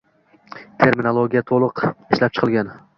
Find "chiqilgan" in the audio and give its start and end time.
2.39-2.79